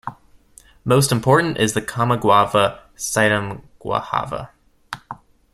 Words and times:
Most 0.83 1.11
important 1.11 1.59
is 1.59 1.75
the 1.75 1.81
common 1.83 2.19
guava, 2.19 2.81
Psidium 2.97 3.61
guajava. 3.79 4.49